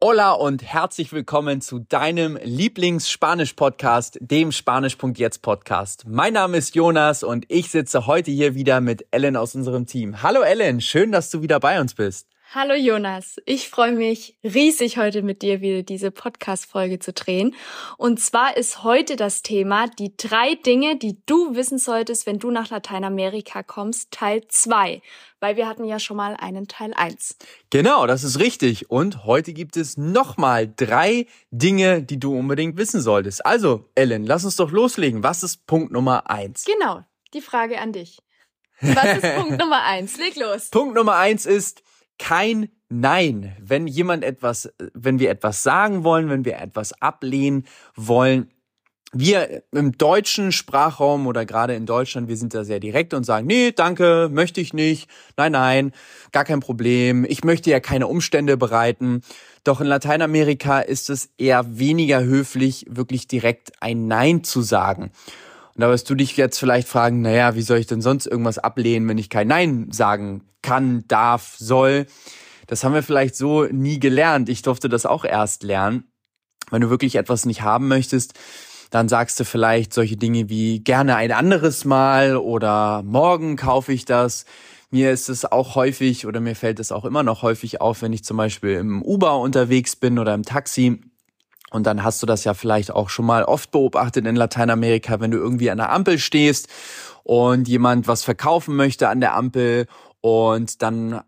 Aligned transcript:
Hola 0.00 0.30
und 0.30 0.62
herzlich 0.62 1.12
willkommen 1.12 1.60
zu 1.60 1.80
deinem 1.80 2.38
Lieblings-Spanisch-Podcast, 2.40 4.18
dem 4.20 4.52
Spanisch.jetzt 4.52 5.42
Podcast. 5.42 6.04
Mein 6.06 6.34
Name 6.34 6.58
ist 6.58 6.76
Jonas 6.76 7.24
und 7.24 7.46
ich 7.48 7.72
sitze 7.72 8.06
heute 8.06 8.30
hier 8.30 8.54
wieder 8.54 8.80
mit 8.80 9.08
Ellen 9.10 9.36
aus 9.36 9.56
unserem 9.56 9.86
Team. 9.86 10.22
Hallo 10.22 10.42
Ellen, 10.42 10.80
schön, 10.80 11.10
dass 11.10 11.30
du 11.30 11.42
wieder 11.42 11.58
bei 11.58 11.80
uns 11.80 11.94
bist. 11.94 12.28
Hallo 12.54 12.72
Jonas, 12.72 13.36
ich 13.44 13.68
freue 13.68 13.92
mich 13.92 14.38
riesig 14.42 14.96
heute 14.96 15.20
mit 15.20 15.42
dir 15.42 15.60
wieder 15.60 15.82
diese 15.82 16.10
Podcast-Folge 16.10 16.98
zu 16.98 17.12
drehen. 17.12 17.54
Und 17.98 18.20
zwar 18.20 18.56
ist 18.56 18.82
heute 18.82 19.16
das 19.16 19.42
Thema 19.42 19.86
die 19.86 20.16
drei 20.16 20.54
Dinge, 20.54 20.96
die 20.96 21.18
du 21.26 21.54
wissen 21.56 21.76
solltest, 21.76 22.24
wenn 22.24 22.38
du 22.38 22.50
nach 22.50 22.70
Lateinamerika 22.70 23.62
kommst, 23.62 24.12
Teil 24.12 24.48
2. 24.48 25.02
Weil 25.40 25.56
wir 25.56 25.68
hatten 25.68 25.84
ja 25.84 25.98
schon 25.98 26.16
mal 26.16 26.36
einen 26.36 26.68
Teil 26.68 26.94
1. 26.94 27.36
Genau, 27.68 28.06
das 28.06 28.24
ist 28.24 28.38
richtig. 28.38 28.90
Und 28.90 29.26
heute 29.26 29.52
gibt 29.52 29.76
es 29.76 29.98
nochmal 29.98 30.72
drei 30.74 31.26
Dinge, 31.50 32.02
die 32.02 32.18
du 32.18 32.34
unbedingt 32.34 32.78
wissen 32.78 33.02
solltest. 33.02 33.44
Also, 33.44 33.90
Ellen, 33.94 34.24
lass 34.24 34.46
uns 34.46 34.56
doch 34.56 34.70
loslegen. 34.70 35.22
Was 35.22 35.42
ist 35.42 35.66
Punkt 35.66 35.92
Nummer 35.92 36.30
1? 36.30 36.64
Genau, 36.64 37.04
die 37.34 37.42
Frage 37.42 37.78
an 37.78 37.92
dich. 37.92 38.22
Was 38.80 39.18
ist 39.18 39.34
Punkt 39.36 39.58
Nummer 39.58 39.84
1? 39.84 40.16
Leg 40.16 40.36
los. 40.36 40.70
Punkt 40.70 40.94
Nummer 40.94 41.16
1 41.16 41.44
ist, 41.44 41.82
kein 42.18 42.68
Nein. 42.90 43.54
Wenn 43.60 43.86
jemand 43.86 44.24
etwas, 44.24 44.72
wenn 44.94 45.18
wir 45.18 45.30
etwas 45.30 45.62
sagen 45.62 46.04
wollen, 46.04 46.30
wenn 46.30 46.46
wir 46.46 46.58
etwas 46.58 46.94
ablehnen 47.02 47.66
wollen, 47.94 48.50
wir 49.12 49.62
im 49.72 49.96
deutschen 49.96 50.52
Sprachraum 50.52 51.26
oder 51.26 51.46
gerade 51.46 51.74
in 51.74 51.86
Deutschland, 51.86 52.28
wir 52.28 52.36
sind 52.36 52.52
da 52.52 52.64
sehr 52.64 52.80
direkt 52.80 53.14
und 53.14 53.24
sagen, 53.24 53.46
nee, 53.46 53.72
danke, 53.72 54.28
möchte 54.30 54.60
ich 54.60 54.74
nicht, 54.74 55.08
nein, 55.36 55.52
nein, 55.52 55.92
gar 56.32 56.44
kein 56.44 56.60
Problem, 56.60 57.24
ich 57.26 57.42
möchte 57.42 57.70
ja 57.70 57.80
keine 57.80 58.06
Umstände 58.06 58.56
bereiten. 58.58 59.22
Doch 59.64 59.80
in 59.80 59.86
Lateinamerika 59.86 60.80
ist 60.80 61.10
es 61.10 61.30
eher 61.38 61.78
weniger 61.78 62.22
höflich, 62.22 62.86
wirklich 62.88 63.28
direkt 63.28 63.72
ein 63.80 64.08
Nein 64.08 64.44
zu 64.44 64.60
sagen. 64.60 65.10
Und 65.78 65.82
da 65.82 65.90
wirst 65.90 66.10
du 66.10 66.16
dich 66.16 66.36
jetzt 66.36 66.58
vielleicht 66.58 66.88
fragen, 66.88 67.22
naja, 67.22 67.54
wie 67.54 67.62
soll 67.62 67.78
ich 67.78 67.86
denn 67.86 68.00
sonst 68.00 68.26
irgendwas 68.26 68.58
ablehnen, 68.58 69.08
wenn 69.08 69.16
ich 69.16 69.30
kein 69.30 69.46
Nein 69.46 69.92
sagen 69.92 70.42
kann, 70.60 71.04
darf, 71.06 71.54
soll. 71.56 72.06
Das 72.66 72.82
haben 72.82 72.94
wir 72.94 73.04
vielleicht 73.04 73.36
so 73.36 73.62
nie 73.62 74.00
gelernt. 74.00 74.48
Ich 74.48 74.62
durfte 74.62 74.88
das 74.88 75.06
auch 75.06 75.24
erst 75.24 75.62
lernen. 75.62 76.10
Wenn 76.72 76.80
du 76.80 76.90
wirklich 76.90 77.14
etwas 77.14 77.46
nicht 77.46 77.62
haben 77.62 77.86
möchtest, 77.86 78.34
dann 78.90 79.08
sagst 79.08 79.38
du 79.38 79.44
vielleicht 79.44 79.94
solche 79.94 80.16
Dinge 80.16 80.48
wie 80.48 80.80
gerne 80.80 81.14
ein 81.14 81.30
anderes 81.30 81.84
Mal 81.84 82.36
oder 82.36 83.04
morgen 83.04 83.54
kaufe 83.54 83.92
ich 83.92 84.04
das. 84.04 84.46
Mir 84.90 85.12
ist 85.12 85.28
es 85.28 85.44
auch 85.44 85.76
häufig 85.76 86.26
oder 86.26 86.40
mir 86.40 86.56
fällt 86.56 86.80
es 86.80 86.90
auch 86.90 87.04
immer 87.04 87.22
noch 87.22 87.42
häufig 87.42 87.80
auf, 87.80 88.02
wenn 88.02 88.12
ich 88.12 88.24
zum 88.24 88.36
Beispiel 88.36 88.72
im 88.72 89.00
Uber 89.00 89.38
unterwegs 89.38 89.94
bin 89.94 90.18
oder 90.18 90.34
im 90.34 90.42
Taxi. 90.42 91.00
Und 91.70 91.86
dann 91.86 92.02
hast 92.02 92.22
du 92.22 92.26
das 92.26 92.44
ja 92.44 92.54
vielleicht 92.54 92.90
auch 92.90 93.10
schon 93.10 93.26
mal 93.26 93.44
oft 93.44 93.70
beobachtet 93.70 94.26
in 94.26 94.36
Lateinamerika, 94.36 95.20
wenn 95.20 95.30
du 95.30 95.38
irgendwie 95.38 95.70
an 95.70 95.78
der 95.78 95.92
Ampel 95.92 96.18
stehst 96.18 96.68
und 97.24 97.68
jemand 97.68 98.08
was 98.08 98.24
verkaufen 98.24 98.74
möchte 98.74 99.08
an 99.08 99.20
der 99.20 99.34
Ampel 99.34 99.86
und 100.20 100.82
dann 100.82 101.20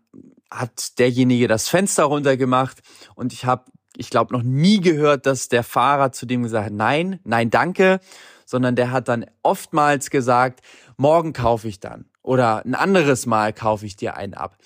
hat 0.49 0.99
derjenige 0.99 1.47
das 1.47 1.69
Fenster 1.69 2.05
runtergemacht 2.05 2.79
und 3.15 3.33
ich 3.33 3.45
habe, 3.45 3.65
ich 3.95 4.09
glaube, 4.09 4.33
noch 4.33 4.43
nie 4.43 4.81
gehört, 4.81 5.25
dass 5.25 5.47
der 5.47 5.63
Fahrer 5.63 6.11
zu 6.11 6.25
dem 6.25 6.43
gesagt 6.43 6.65
hat, 6.65 6.73
nein, 6.73 7.19
nein, 7.23 7.51
danke, 7.51 7.99
sondern 8.45 8.75
der 8.75 8.91
hat 8.91 9.07
dann 9.07 9.25
oftmals 9.43 10.09
gesagt, 10.09 10.61
morgen 10.97 11.33
kaufe 11.33 11.67
ich 11.67 11.79
dann 11.79 12.05
oder 12.23 12.65
ein 12.65 12.75
anderes 12.75 13.25
Mal 13.25 13.53
kaufe 13.53 13.85
ich 13.85 13.95
dir 13.95 14.17
einen 14.17 14.33
ab. 14.33 14.57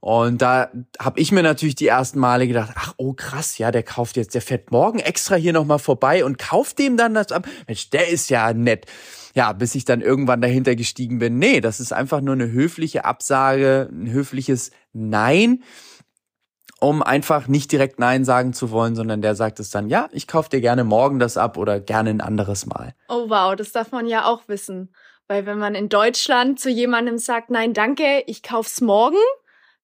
Und 0.00 0.42
da 0.42 0.70
habe 0.98 1.20
ich 1.20 1.32
mir 1.32 1.42
natürlich 1.42 1.74
die 1.74 1.88
ersten 1.88 2.18
Male 2.18 2.46
gedacht, 2.46 2.72
ach 2.74 2.94
oh 2.96 3.14
krass, 3.14 3.58
ja, 3.58 3.70
der 3.70 3.82
kauft 3.82 4.16
jetzt, 4.16 4.34
der 4.34 4.42
fährt 4.42 4.70
morgen 4.70 5.00
extra 5.00 5.34
hier 5.34 5.52
nochmal 5.52 5.78
vorbei 5.78 6.24
und 6.24 6.38
kauft 6.38 6.78
dem 6.78 6.96
dann 6.96 7.14
das 7.14 7.32
ab. 7.32 7.46
Mensch, 7.66 7.90
der 7.90 8.08
ist 8.08 8.30
ja 8.30 8.52
nett. 8.52 8.86
Ja, 9.34 9.52
bis 9.52 9.74
ich 9.74 9.84
dann 9.84 10.00
irgendwann 10.00 10.40
dahinter 10.40 10.74
gestiegen 10.74 11.18
bin. 11.18 11.38
Nee, 11.38 11.60
das 11.60 11.80
ist 11.80 11.92
einfach 11.92 12.20
nur 12.20 12.34
eine 12.34 12.50
höfliche 12.50 13.04
Absage, 13.04 13.88
ein 13.92 14.10
höfliches 14.10 14.70
Nein, 14.92 15.62
um 16.80 17.02
einfach 17.02 17.48
nicht 17.48 17.72
direkt 17.72 17.98
Nein 17.98 18.24
sagen 18.24 18.52
zu 18.52 18.70
wollen, 18.70 18.94
sondern 18.94 19.20
der 19.20 19.34
sagt 19.34 19.60
es 19.60 19.70
dann, 19.70 19.88
ja, 19.88 20.08
ich 20.12 20.26
kaufe 20.26 20.48
dir 20.48 20.60
gerne 20.60 20.84
morgen 20.84 21.18
das 21.18 21.36
ab 21.36 21.56
oder 21.56 21.80
gerne 21.80 22.10
ein 22.10 22.20
anderes 22.20 22.66
Mal. 22.66 22.94
Oh 23.08 23.28
wow, 23.28 23.54
das 23.56 23.72
darf 23.72 23.90
man 23.90 24.06
ja 24.06 24.26
auch 24.26 24.42
wissen. 24.46 24.94
Weil 25.26 25.44
wenn 25.44 25.58
man 25.58 25.74
in 25.74 25.88
Deutschland 25.88 26.58
zu 26.58 26.70
jemandem 26.70 27.18
sagt, 27.18 27.50
nein, 27.50 27.74
danke, 27.74 28.22
ich 28.26 28.42
kauf's 28.42 28.80
morgen, 28.80 29.18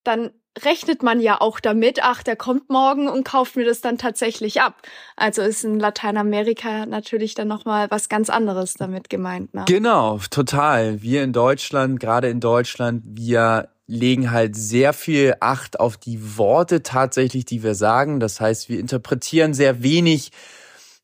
dann 0.05 0.31
rechnet 0.63 1.03
man 1.03 1.21
ja 1.21 1.41
auch 1.41 1.59
damit, 1.59 2.01
ach, 2.03 2.23
der 2.23 2.37
kommt 2.37 2.71
morgen 2.71 3.09
und 3.09 3.25
kauft 3.25 3.57
mir 3.57 3.65
das 3.65 3.81
dann 3.81 3.99
tatsächlich 3.99 4.61
ab. 4.61 4.83
Also 5.17 5.43
ist 5.43 5.65
in 5.65 5.81
Lateinamerika 5.81 6.87
natürlich 6.87 7.35
dann 7.35 7.49
nochmal 7.49 7.91
was 7.91 8.09
ganz 8.09 8.31
anderes 8.31 8.75
damit 8.75 9.11
gemeint. 9.11 9.53
Ne? 9.53 9.65
Genau, 9.67 10.21
total. 10.31 11.03
Wir 11.03 11.25
in 11.25 11.33
Deutschland, 11.33 11.99
gerade 11.99 12.29
in 12.29 12.41
Deutschland, 12.41 13.03
wir 13.05 13.69
legen 13.87 14.31
halt 14.31 14.57
sehr 14.57 14.93
viel 14.93 15.35
Acht 15.41 15.81
auf 15.81 15.97
die 15.97 16.39
Worte 16.39 16.83
tatsächlich, 16.83 17.45
die 17.45 17.63
wir 17.63 17.75
sagen. 17.75 18.21
Das 18.21 18.41
heißt, 18.41 18.69
wir 18.69 18.79
interpretieren 18.79 19.55
sehr 19.55 19.83
wenig 19.83 20.31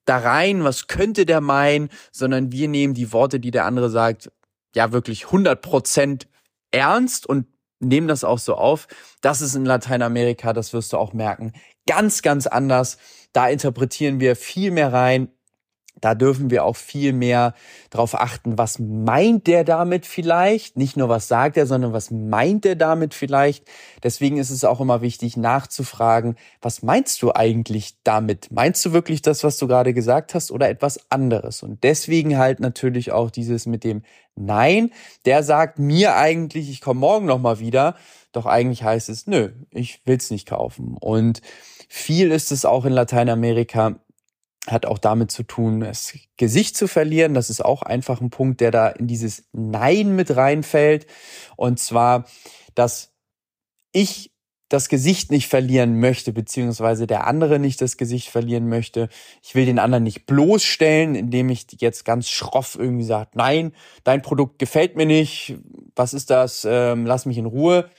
da 0.04 0.18
rein, 0.18 0.64
was 0.64 0.86
könnte 0.86 1.26
der 1.26 1.40
meinen, 1.40 1.90
sondern 2.10 2.52
wir 2.52 2.68
nehmen 2.68 2.94
die 2.94 3.12
Worte, 3.12 3.38
die 3.38 3.50
der 3.50 3.66
andere 3.66 3.90
sagt, 3.90 4.30
ja 4.74 4.92
wirklich 4.92 5.26
100 5.26 5.60
Prozent 5.60 6.28
ernst 6.70 7.26
und 7.26 7.46
nehmen 7.80 8.08
das 8.08 8.24
auch 8.24 8.38
so 8.38 8.54
auf. 8.54 8.86
Das 9.20 9.40
ist 9.40 9.54
in 9.54 9.64
Lateinamerika, 9.64 10.52
das 10.52 10.72
wirst 10.72 10.92
du 10.92 10.98
auch 10.98 11.12
merken, 11.12 11.52
ganz, 11.86 12.22
ganz 12.22 12.46
anders. 12.46 12.98
Da 13.32 13.48
interpretieren 13.48 14.20
wir 14.20 14.36
viel 14.36 14.70
mehr 14.70 14.92
rein. 14.92 15.28
Da 16.00 16.14
dürfen 16.14 16.50
wir 16.50 16.64
auch 16.64 16.76
viel 16.76 17.12
mehr 17.12 17.54
darauf 17.90 18.14
achten, 18.14 18.58
was 18.58 18.78
meint 18.78 19.46
der 19.46 19.64
damit 19.64 20.06
vielleicht? 20.06 20.76
Nicht 20.76 20.96
nur 20.96 21.08
was 21.08 21.28
sagt 21.28 21.56
er, 21.56 21.66
sondern 21.66 21.92
was 21.92 22.10
meint 22.10 22.64
er 22.66 22.76
damit 22.76 23.14
vielleicht? 23.14 23.64
Deswegen 24.02 24.38
ist 24.38 24.50
es 24.50 24.64
auch 24.64 24.80
immer 24.80 25.02
wichtig 25.02 25.36
nachzufragen, 25.36 26.36
was 26.60 26.82
meinst 26.82 27.22
du 27.22 27.32
eigentlich 27.34 27.96
damit? 28.04 28.48
Meinst 28.50 28.84
du 28.84 28.92
wirklich 28.92 29.22
das, 29.22 29.44
was 29.44 29.58
du 29.58 29.66
gerade 29.66 29.94
gesagt 29.94 30.34
hast 30.34 30.50
oder 30.50 30.68
etwas 30.68 31.10
anderes? 31.10 31.62
Und 31.62 31.82
deswegen 31.84 32.38
halt 32.38 32.60
natürlich 32.60 33.12
auch 33.12 33.30
dieses 33.30 33.66
mit 33.66 33.84
dem 33.84 34.02
Nein, 34.36 34.90
der 35.26 35.42
sagt 35.42 35.78
mir 35.78 36.16
eigentlich, 36.16 36.70
ich 36.70 36.80
komme 36.80 37.00
morgen 37.00 37.26
nochmal 37.26 37.58
wieder, 37.58 37.96
doch 38.32 38.46
eigentlich 38.46 38.82
heißt 38.82 39.08
es, 39.08 39.26
nö, 39.26 39.50
ich 39.70 40.00
will's 40.06 40.30
nicht 40.30 40.48
kaufen. 40.48 40.96
Und 40.98 41.42
viel 41.88 42.30
ist 42.30 42.52
es 42.52 42.64
auch 42.64 42.84
in 42.84 42.92
Lateinamerika, 42.92 43.96
hat 44.66 44.86
auch 44.86 44.98
damit 44.98 45.30
zu 45.30 45.42
tun, 45.42 45.80
das 45.80 46.14
Gesicht 46.36 46.76
zu 46.76 46.86
verlieren. 46.86 47.34
Das 47.34 47.50
ist 47.50 47.64
auch 47.64 47.82
einfach 47.82 48.20
ein 48.20 48.30
Punkt, 48.30 48.60
der 48.60 48.70
da 48.70 48.88
in 48.88 49.06
dieses 49.06 49.44
Nein 49.52 50.14
mit 50.14 50.36
reinfällt. 50.36 51.06
Und 51.56 51.78
zwar, 51.78 52.26
dass 52.74 53.12
ich 53.92 54.32
das 54.70 54.88
Gesicht 54.88 55.32
nicht 55.32 55.48
verlieren 55.48 55.98
möchte, 55.98 56.32
beziehungsweise 56.32 57.08
der 57.08 57.26
andere 57.26 57.58
nicht 57.58 57.80
das 57.80 57.96
Gesicht 57.96 58.28
verlieren 58.28 58.68
möchte. 58.68 59.08
Ich 59.42 59.56
will 59.56 59.66
den 59.66 59.80
anderen 59.80 60.04
nicht 60.04 60.26
bloßstellen, 60.26 61.16
indem 61.16 61.48
ich 61.48 61.66
jetzt 61.80 62.04
ganz 62.04 62.28
schroff 62.30 62.76
irgendwie 62.78 63.04
sage, 63.04 63.30
nein, 63.34 63.72
dein 64.04 64.22
Produkt 64.22 64.60
gefällt 64.60 64.94
mir 64.94 65.06
nicht, 65.06 65.56
was 65.96 66.14
ist 66.14 66.30
das, 66.30 66.64
ähm, 66.70 67.04
lass 67.04 67.26
mich 67.26 67.38
in 67.38 67.46
Ruhe 67.46 67.90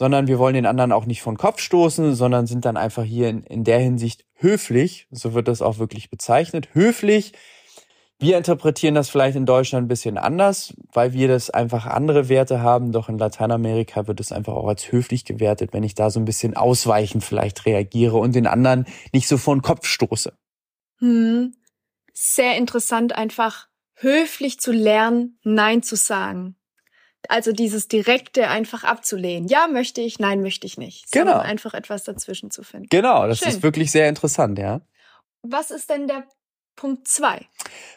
sondern 0.00 0.28
wir 0.28 0.38
wollen 0.38 0.54
den 0.54 0.64
anderen 0.64 0.92
auch 0.92 1.04
nicht 1.04 1.20
von 1.20 1.36
Kopf 1.36 1.60
stoßen, 1.60 2.14
sondern 2.14 2.46
sind 2.46 2.64
dann 2.64 2.78
einfach 2.78 3.02
hier 3.02 3.28
in, 3.28 3.42
in 3.42 3.64
der 3.64 3.80
Hinsicht 3.80 4.24
höflich, 4.32 5.06
so 5.10 5.34
wird 5.34 5.46
das 5.46 5.60
auch 5.60 5.78
wirklich 5.78 6.08
bezeichnet, 6.08 6.70
höflich. 6.72 7.34
Wir 8.18 8.38
interpretieren 8.38 8.94
das 8.94 9.10
vielleicht 9.10 9.36
in 9.36 9.44
Deutschland 9.44 9.84
ein 9.84 9.88
bisschen 9.88 10.16
anders, 10.16 10.72
weil 10.90 11.12
wir 11.12 11.28
das 11.28 11.50
einfach 11.50 11.84
andere 11.84 12.30
Werte 12.30 12.62
haben, 12.62 12.92
doch 12.92 13.10
in 13.10 13.18
Lateinamerika 13.18 14.06
wird 14.06 14.20
es 14.20 14.32
einfach 14.32 14.54
auch 14.54 14.68
als 14.68 14.90
höflich 14.90 15.26
gewertet, 15.26 15.74
wenn 15.74 15.82
ich 15.82 15.94
da 15.94 16.08
so 16.08 16.18
ein 16.18 16.24
bisschen 16.24 16.56
ausweichend 16.56 17.22
vielleicht 17.22 17.66
reagiere 17.66 18.16
und 18.16 18.34
den 18.34 18.46
anderen 18.46 18.86
nicht 19.12 19.28
so 19.28 19.36
vor 19.36 19.54
den 19.54 19.60
Kopf 19.60 19.84
stoße. 19.84 20.32
Hm. 21.00 21.52
Sehr 22.14 22.56
interessant, 22.56 23.14
einfach 23.14 23.68
höflich 23.96 24.60
zu 24.60 24.72
lernen, 24.72 25.38
Nein 25.42 25.82
zu 25.82 25.94
sagen. 25.94 26.56
Also 27.28 27.52
dieses 27.52 27.88
Direkte 27.88 28.48
einfach 28.48 28.84
abzulehnen. 28.84 29.48
Ja, 29.48 29.68
möchte 29.68 30.00
ich, 30.00 30.18
nein, 30.18 30.42
möchte 30.42 30.66
ich 30.66 30.78
nicht. 30.78 31.12
Genau. 31.12 31.38
einfach 31.38 31.74
etwas 31.74 32.04
dazwischen 32.04 32.50
zu 32.50 32.62
finden. 32.62 32.88
Genau, 32.90 33.26
das 33.26 33.38
Schön. 33.38 33.48
ist 33.48 33.62
wirklich 33.62 33.90
sehr 33.90 34.08
interessant, 34.08 34.58
ja. 34.58 34.80
Was 35.42 35.70
ist 35.70 35.90
denn 35.90 36.08
der 36.08 36.24
Punkt 36.76 37.08
zwei? 37.08 37.46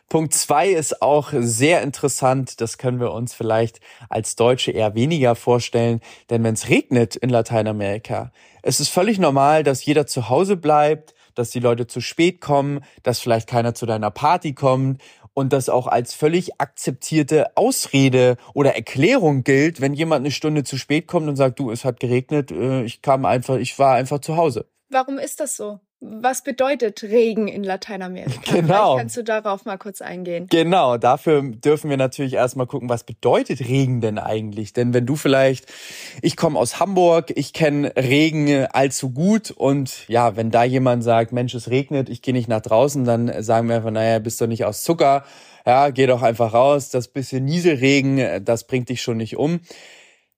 Punkt 0.10 0.34
zwei 0.34 0.70
ist 0.70 1.02
auch 1.02 1.32
sehr 1.34 1.82
interessant. 1.84 2.60
Das 2.60 2.78
können 2.78 3.00
wir 3.00 3.14
uns 3.14 3.34
vielleicht 3.34 3.80
als 4.10 4.36
Deutsche 4.36 4.72
eher 4.72 4.94
weniger 4.94 5.36
vorstellen. 5.36 6.02
Denn 6.30 6.44
wenn 6.44 6.54
es 6.54 6.68
regnet 6.68 7.16
in 7.16 7.30
Lateinamerika, 7.30 8.32
es 8.62 8.80
ist 8.80 8.90
völlig 8.90 9.20
normal, 9.20 9.64
dass 9.64 9.86
jeder 9.86 10.06
zu 10.06 10.28
Hause 10.28 10.58
bleibt, 10.58 11.14
dass 11.36 11.50
die 11.50 11.60
Leute 11.60 11.88
zu 11.88 12.02
spät 12.02 12.42
kommen, 12.42 12.82
dass 13.04 13.20
vielleicht 13.20 13.48
keiner 13.48 13.74
zu 13.74 13.86
deiner 13.86 14.12
Party 14.12 14.54
kommt 14.54 15.02
und 15.34 15.54
das 15.54 15.70
auch 15.70 15.88
als 15.88 16.14
völlig 16.14 16.60
akzeptierte 16.60 17.56
Ausrede 17.58 18.38
oder 18.54 18.76
Erklärung 18.76 19.44
gilt, 19.44 19.82
wenn 19.82 19.94
jemand 19.94 20.22
eine 20.22 20.32
Stunde 20.32 20.64
zu 20.64 20.78
spät 20.78 21.08
kommt 21.08 21.28
und 21.28 21.36
sagt, 21.36 21.60
du, 21.60 21.72
es 21.72 21.86
hat 21.86 22.00
geregnet, 22.00 22.52
äh, 22.52 22.84
ich 22.84 23.02
kam 23.02 23.26
einfach, 23.26 23.58
ich 23.58 23.78
war 23.80 23.96
einfach 23.96 24.20
zu 24.20 24.38
Hause. 24.38 24.68
Warum 24.90 25.18
ist 25.18 25.40
das 25.40 25.56
so? 25.56 25.80
Was 26.06 26.44
bedeutet 26.44 27.02
Regen 27.04 27.48
in 27.48 27.64
Lateinamerika? 27.64 28.40
Genau. 28.46 28.66
Vielleicht 28.66 28.98
kannst 28.98 29.18
du 29.18 29.24
darauf 29.24 29.66
mal 29.66 29.78
kurz 29.78 30.02
eingehen. 30.02 30.48
Genau, 30.50 30.98
dafür 30.98 31.42
dürfen 31.42 31.90
wir 31.90 31.98
natürlich 31.98 32.34
erstmal 32.34 32.68
gucken, 32.68 32.90
was 32.90 33.04
bedeutet 33.04 33.62
Regen 33.62 34.02
denn 34.02 34.20
eigentlich? 34.20 34.74
Denn 34.74 34.94
wenn 34.94 35.06
du 35.06 35.16
vielleicht, 35.16 35.66
ich 36.22 36.36
komme 36.36 36.60
aus 36.60 36.80
Hamburg, 36.80 37.32
ich 37.36 37.54
kenne 37.54 37.94
Regen 37.96 38.66
allzu 38.66 39.12
gut 39.12 39.52
und 39.52 40.08
ja, 40.08 40.36
wenn 40.36 40.52
da 40.52 40.64
jemand 40.64 41.04
sagt, 41.04 41.32
Mensch, 41.32 41.54
es 41.54 41.70
regnet, 41.70 42.10
ich 42.10 42.22
gehe 42.22 42.34
nicht 42.34 42.48
nach 42.48 42.62
draußen, 42.62 43.06
dann 43.06 43.42
sagen 43.42 43.70
wir 43.70 43.78
einfach, 43.78 43.92
naja, 43.92 44.20
bist 44.20 44.42
du 44.42 44.48
nicht 44.48 44.66
aus 44.66 44.84
Zucker, 44.84 45.24
ja, 45.66 45.90
geh 45.90 46.08
doch 46.08 46.22
einfach 46.22 46.54
raus, 46.54 46.90
das 46.90 47.08
bisschen 47.08 47.46
Nieselregen, 47.46 48.44
das 48.44 48.66
bringt 48.68 48.90
dich 48.90 49.02
schon 49.02 49.18
nicht 49.18 49.38
um. 49.38 49.62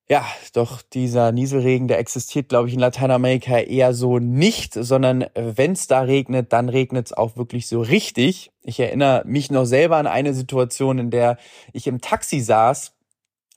Ja, 0.08 0.24
doch 0.52 0.82
dieser 0.82 1.32
Nieselregen, 1.32 1.88
der 1.88 1.98
existiert, 1.98 2.48
glaube 2.48 2.68
ich, 2.68 2.74
in 2.74 2.80
Lateinamerika 2.80 3.58
eher 3.58 3.92
so 3.92 4.20
nicht, 4.20 4.74
sondern 4.74 5.22
äh, 5.22 5.56
wenn 5.56 5.72
es 5.72 5.88
da 5.88 6.02
regnet, 6.02 6.52
dann 6.52 6.68
regnet 6.68 7.06
es 7.06 7.12
auch 7.12 7.36
wirklich 7.36 7.66
so 7.66 7.80
richtig. 7.80 8.52
Ich 8.62 8.78
erinnere 8.78 9.24
mich 9.26 9.50
noch 9.50 9.64
selber 9.64 9.96
an 9.96 10.06
eine 10.06 10.32
Situation, 10.32 10.98
in 10.98 11.10
der 11.10 11.38
ich 11.72 11.88
im 11.88 12.00
Taxi 12.00 12.40
saß 12.40 12.92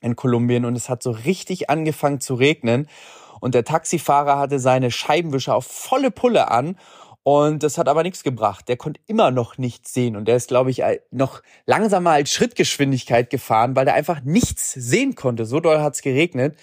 in 0.00 0.16
Kolumbien 0.16 0.64
und 0.64 0.74
es 0.74 0.88
hat 0.88 1.04
so 1.04 1.12
richtig 1.12 1.70
angefangen 1.70 2.20
zu 2.20 2.34
regnen 2.34 2.88
und 3.40 3.54
der 3.54 3.64
Taxifahrer 3.64 4.38
hatte 4.38 4.58
seine 4.58 4.90
Scheibenwischer 4.90 5.54
auf 5.54 5.66
volle 5.66 6.10
Pulle 6.10 6.50
an 6.50 6.76
und 7.22 7.62
das 7.62 7.76
hat 7.76 7.88
aber 7.88 8.02
nichts 8.02 8.22
gebracht. 8.22 8.68
Der 8.68 8.76
konnte 8.76 9.00
immer 9.06 9.30
noch 9.30 9.58
nichts 9.58 9.92
sehen. 9.92 10.16
Und 10.16 10.26
der 10.26 10.36
ist, 10.36 10.48
glaube 10.48 10.70
ich, 10.70 10.82
noch 11.10 11.42
langsamer 11.66 12.12
als 12.12 12.30
Schrittgeschwindigkeit 12.32 13.28
gefahren, 13.28 13.76
weil 13.76 13.84
der 13.84 13.94
einfach 13.94 14.22
nichts 14.22 14.72
sehen 14.72 15.14
konnte. 15.14 15.44
So 15.44 15.60
doll 15.60 15.80
hat's 15.80 16.02
geregnet. 16.02 16.56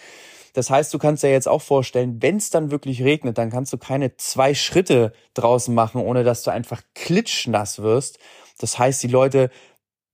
Das 0.54 0.71
heißt, 0.71 0.92
du 0.92 0.98
kannst 0.98 1.21
dir 1.21 1.30
jetzt 1.30 1.48
auch 1.48 1.62
vorstellen, 1.62 2.19
wenn 2.24 2.38
es 2.38 2.50
dann 2.50 2.71
wirklich 2.71 3.04
regnet, 3.04 3.38
dann 3.38 3.51
kannst 3.51 3.71
du 3.74 3.77
keine 3.77 4.18
zwei 4.18 4.56
Schritte 4.56 5.13
draußen 5.36 5.74
machen, 5.74 6.01
ohne 6.01 6.24
dass 6.24 6.42
du 6.42 6.50
einfach 6.50 6.81
klitschnass 6.95 7.83
wirst. 7.83 8.18
Das 8.57 8.80
heißt, 8.80 9.03
die 9.03 9.07
Leute 9.07 9.51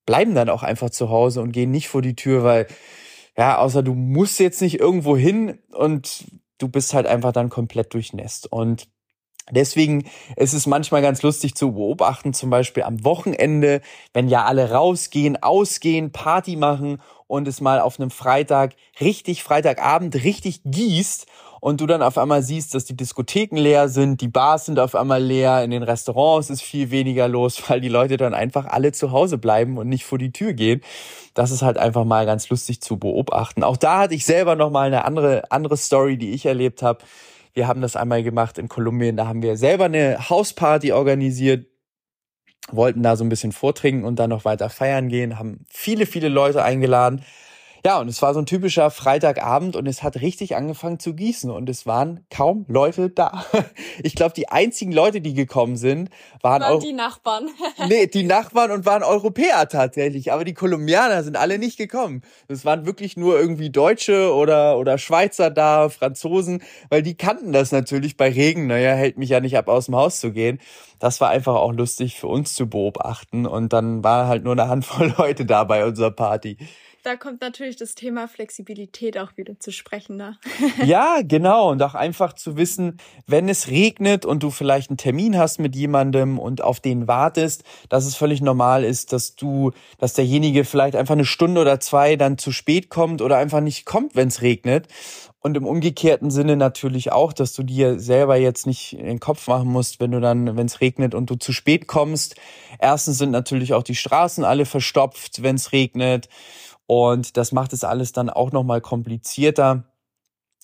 bleiben 0.05 0.35
dann 0.35 0.49
auch 0.49 0.63
einfach 0.63 0.89
zu 0.89 1.09
Hause 1.09 1.41
und 1.41 1.53
gehen 1.53 1.71
nicht 1.71 1.87
vor 1.87 2.01
die 2.01 2.17
Tür, 2.17 2.43
weil, 2.43 2.67
ja, 3.37 3.57
außer 3.57 3.83
du 3.83 3.93
musst 3.93 4.37
jetzt 4.39 4.61
nicht 4.61 4.81
irgendwo 4.81 5.15
hin 5.15 5.59
und 5.71 6.25
du 6.57 6.67
bist 6.67 6.93
halt 6.93 7.07
einfach 7.07 7.31
dann 7.31 7.47
komplett 7.47 7.93
durchnässt. 7.93 8.51
Und 8.51 8.89
Deswegen 9.51 10.05
ist 10.37 10.53
es 10.53 10.67
manchmal 10.67 11.01
ganz 11.01 11.21
lustig 11.21 11.55
zu 11.55 11.73
beobachten, 11.73 12.33
zum 12.33 12.49
Beispiel 12.49 12.83
am 12.83 13.03
Wochenende, 13.03 13.81
wenn 14.13 14.29
ja 14.29 14.45
alle 14.45 14.71
rausgehen, 14.71 15.41
ausgehen, 15.41 16.11
Party 16.13 16.55
machen 16.55 17.01
und 17.27 17.47
es 17.47 17.59
mal 17.59 17.81
auf 17.81 17.99
einem 17.99 18.09
Freitag 18.09 18.75
richtig, 19.01 19.43
Freitagabend 19.43 20.15
richtig 20.23 20.61
gießt 20.63 21.27
und 21.59 21.81
du 21.81 21.87
dann 21.87 22.01
auf 22.01 22.17
einmal 22.17 22.41
siehst, 22.41 22.73
dass 22.73 22.85
die 22.85 22.95
Diskotheken 22.95 23.57
leer 23.57 23.89
sind, 23.89 24.21
die 24.21 24.29
Bars 24.29 24.65
sind 24.65 24.79
auf 24.79 24.95
einmal 24.95 25.21
leer, 25.21 25.63
in 25.63 25.71
den 25.71 25.83
Restaurants 25.83 26.49
ist 26.49 26.61
viel 26.61 26.89
weniger 26.89 27.27
los, 27.27 27.61
weil 27.69 27.81
die 27.81 27.89
Leute 27.89 28.15
dann 28.15 28.33
einfach 28.33 28.65
alle 28.65 28.93
zu 28.93 29.11
Hause 29.11 29.37
bleiben 29.37 29.77
und 29.77 29.89
nicht 29.89 30.05
vor 30.05 30.17
die 30.17 30.31
Tür 30.31 30.53
gehen. 30.53 30.81
Das 31.33 31.51
ist 31.51 31.63
halt 31.63 31.77
einfach 31.77 32.05
mal 32.05 32.25
ganz 32.25 32.47
lustig 32.49 32.81
zu 32.81 32.97
beobachten. 32.97 33.63
Auch 33.63 33.77
da 33.77 33.99
hatte 33.99 34.13
ich 34.13 34.25
selber 34.25 34.55
noch 34.55 34.71
mal 34.71 34.87
eine 34.87 35.03
andere 35.03 35.51
andere 35.51 35.75
Story, 35.75 36.17
die 36.17 36.31
ich 36.31 36.45
erlebt 36.45 36.81
habe 36.81 36.99
wir 37.53 37.67
haben 37.67 37.81
das 37.81 37.95
einmal 37.95 38.23
gemacht 38.23 38.57
in 38.57 38.67
Kolumbien, 38.67 39.17
da 39.17 39.27
haben 39.27 39.41
wir 39.41 39.57
selber 39.57 39.85
eine 39.85 40.29
Hausparty 40.29 40.91
organisiert, 40.91 41.67
wollten 42.71 43.03
da 43.03 43.15
so 43.15 43.23
ein 43.23 43.29
bisschen 43.29 43.51
vortrinken 43.51 44.05
und 44.05 44.17
dann 44.17 44.29
noch 44.29 44.45
weiter 44.45 44.69
feiern 44.69 45.09
gehen, 45.09 45.37
haben 45.37 45.65
viele, 45.69 46.05
viele 46.05 46.29
Leute 46.29 46.63
eingeladen. 46.63 47.23
Ja, 47.85 47.99
und 47.99 48.07
es 48.07 48.21
war 48.21 48.33
so 48.33 48.39
ein 48.39 48.45
typischer 48.45 48.89
Freitagabend 48.91 49.75
und 49.75 49.87
es 49.87 50.03
hat 50.03 50.21
richtig 50.21 50.55
angefangen 50.55 50.99
zu 50.99 51.13
gießen 51.13 51.51
und 51.51 51.67
es 51.67 51.85
waren 51.85 52.25
kaum 52.29 52.65
Leute 52.69 53.09
da. 53.09 53.45
Ich 54.01 54.15
glaube, 54.15 54.33
die 54.33 54.49
einzigen 54.49 54.91
Leute, 54.91 55.21
die 55.21 55.33
gekommen 55.33 55.77
sind, 55.77 56.09
waren, 56.41 56.61
waren 56.61 56.73
auch 56.73 56.79
die 56.79 56.93
Nachbarn. 56.93 57.49
nee, 57.87 58.07
die 58.07 58.23
Nachbarn 58.23 58.71
und 58.71 58.85
waren 58.85 59.03
Europäer 59.03 59.67
tatsächlich, 59.67 60.31
aber 60.31 60.45
die 60.45 60.53
Kolumbianer 60.53 61.23
sind 61.23 61.37
alle 61.37 61.59
nicht 61.59 61.77
gekommen. 61.77 62.21
Es 62.47 62.65
waren 62.65 62.85
wirklich 62.85 63.17
nur 63.17 63.39
irgendwie 63.39 63.69
Deutsche 63.69 64.33
oder 64.33 64.77
oder 64.77 64.97
Schweizer 64.97 65.51
da, 65.51 65.89
Franzosen, 65.89 66.63
weil 66.89 67.03
die 67.03 67.15
kannten 67.15 67.51
das 67.51 67.71
natürlich 67.71 68.17
bei 68.17 68.29
Regen, 68.29 68.67
naja, 68.67 68.93
hält 68.93 69.17
mich 69.17 69.29
ja 69.29 69.39
nicht 69.39 69.57
ab 69.57 69.67
aus 69.67 69.85
dem 69.85 69.95
Haus 69.95 70.19
zu 70.19 70.31
gehen. 70.31 70.59
Das 70.99 71.21
war 71.21 71.29
einfach 71.29 71.55
auch 71.55 71.73
lustig 71.73 72.19
für 72.19 72.27
uns 72.27 72.53
zu 72.53 72.67
beobachten 72.67 73.45
und 73.45 73.73
dann 73.73 74.03
war 74.03 74.27
halt 74.27 74.43
nur 74.43 74.53
eine 74.53 74.69
Handvoll 74.69 75.13
Leute 75.17 75.45
da 75.45 75.65
bei 75.65 75.85
unserer 75.85 76.11
Party 76.11 76.57
da 77.03 77.17
kommt 77.17 77.41
natürlich 77.41 77.75
das 77.75 77.95
Thema 77.95 78.29
Flexibilität 78.29 79.17
auch 79.17 79.35
wieder 79.35 79.59
zu 79.59 79.71
sprechen. 79.71 80.15
Ne? 80.15 80.37
ja, 80.85 81.19
genau. 81.21 81.69
Und 81.69 81.83
auch 81.83 81.95
einfach 81.95 82.33
zu 82.33 82.55
wissen, 82.55 82.97
wenn 83.27 83.49
es 83.49 83.67
regnet 83.67 84.25
und 84.25 84.41
du 84.41 84.49
vielleicht 84.49 84.89
einen 84.89 84.97
Termin 84.97 85.37
hast 85.37 85.59
mit 85.59 85.75
jemandem 85.75 86.39
und 86.39 86.61
auf 86.61 86.79
den 86.79 87.07
wartest, 87.07 87.63
dass 87.89 88.05
es 88.05 88.15
völlig 88.15 88.41
normal 88.41 88.85
ist, 88.85 89.11
dass 89.11 89.35
du, 89.35 89.71
dass 89.97 90.13
derjenige 90.13 90.63
vielleicht 90.63 90.95
einfach 90.95 91.13
eine 91.13 91.25
Stunde 91.25 91.59
oder 91.59 91.81
zwei 91.81 92.15
dann 92.15 92.37
zu 92.37 92.53
spät 92.53 92.89
kommt 92.89 93.21
oder 93.21 93.37
einfach 93.37 93.59
nicht 93.59 93.85
kommt, 93.85 94.15
wenn 94.15 94.29
es 94.29 94.41
regnet. 94.41 94.87
Und 95.41 95.57
im 95.57 95.65
umgekehrten 95.65 96.31
Sinne 96.31 96.55
natürlich 96.55 97.11
auch, 97.11 97.33
dass 97.33 97.51
du 97.51 97.63
dir 97.63 97.99
selber 97.99 98.37
jetzt 98.37 98.65
nicht 98.65 98.93
den 98.93 99.19
Kopf 99.19 99.45
machen 99.49 99.67
musst, 99.67 99.99
wenn 99.99 100.11
du 100.11 100.21
dann, 100.21 100.55
wenn 100.55 100.67
es 100.67 100.79
regnet 100.79 101.13
und 101.13 101.29
du 101.29 101.35
zu 101.35 101.51
spät 101.51 101.85
kommst. 101.85 102.35
Erstens 102.79 103.17
sind 103.17 103.31
natürlich 103.31 103.73
auch 103.73 103.83
die 103.83 103.95
Straßen 103.95 104.45
alle 104.45 104.65
verstopft, 104.65 105.43
wenn 105.43 105.57
es 105.57 105.73
regnet. 105.73 106.29
Und 106.85 107.37
das 107.37 107.51
macht 107.51 107.73
es 107.73 107.83
alles 107.83 108.11
dann 108.11 108.29
auch 108.29 108.51
nochmal 108.51 108.81
komplizierter. 108.81 109.85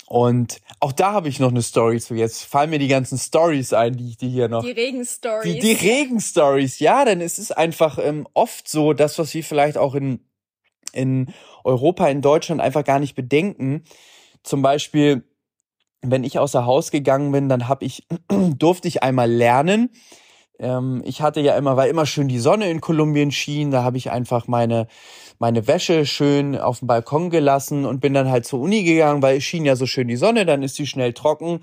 Und 0.09 0.59
auch 0.79 0.91
da 0.91 1.11
habe 1.11 1.29
ich 1.29 1.39
noch 1.39 1.49
eine 1.49 1.61
Story 1.61 1.99
zu. 1.99 2.15
Jetzt 2.15 2.43
fallen 2.43 2.71
mir 2.71 2.79
die 2.79 2.87
ganzen 2.87 3.19
Stories 3.19 3.73
ein, 3.73 3.95
die 3.95 4.09
ich 4.09 4.17
dir 4.17 4.29
hier 4.29 4.47
noch. 4.49 4.63
Die 4.63 4.71
Regenstories. 4.71 5.43
Die, 5.43 5.59
die 5.59 5.73
Regenstories, 5.73 6.79
ja, 6.79 7.05
denn 7.05 7.21
es 7.21 7.37
ist 7.37 7.55
einfach 7.55 7.99
ähm, 8.01 8.27
oft 8.33 8.67
so, 8.67 8.93
das, 8.93 9.19
was 9.19 9.33
wir 9.35 9.43
vielleicht 9.43 9.77
auch 9.77 9.93
in, 9.93 10.19
in 10.93 11.31
Europa, 11.63 12.07
in 12.07 12.23
Deutschland 12.23 12.59
einfach 12.59 12.83
gar 12.83 12.97
nicht 12.97 13.13
bedenken. 13.13 13.83
Zum 14.41 14.63
Beispiel, 14.63 15.23
wenn 16.01 16.23
ich 16.23 16.39
außer 16.39 16.65
Haus 16.65 16.89
gegangen 16.89 17.31
bin, 17.31 17.47
dann 17.47 17.67
habe 17.67 17.85
ich, 17.85 18.07
durfte 18.57 18.87
ich 18.87 19.03
einmal 19.03 19.31
lernen, 19.31 19.91
ähm, 20.59 21.01
ich 21.05 21.21
hatte 21.21 21.41
ja 21.41 21.55
immer, 21.57 21.77
weil 21.77 21.89
immer 21.89 22.05
schön 22.05 22.27
die 22.27 22.39
Sonne 22.39 22.69
in 22.69 22.81
Kolumbien 22.81 23.31
schien, 23.31 23.71
da 23.71 23.83
habe 23.83 23.97
ich 23.97 24.11
einfach 24.11 24.47
meine, 24.47 24.87
meine 25.39 25.67
Wäsche 25.67 26.05
schön 26.05 26.57
auf 26.57 26.79
dem 26.79 26.87
Balkon 26.87 27.29
gelassen 27.29 27.85
und 27.85 28.01
bin 28.01 28.13
dann 28.13 28.29
halt 28.29 28.45
zur 28.45 28.59
Uni 28.59 28.83
gegangen, 28.83 29.21
weil 29.21 29.37
es 29.37 29.43
schien 29.43 29.65
ja 29.65 29.75
so 29.75 29.85
schön 29.85 30.07
die 30.07 30.15
Sonne, 30.15 30.45
dann 30.45 30.63
ist 30.63 30.75
sie 30.75 30.87
schnell 30.87 31.13
trocken. 31.13 31.61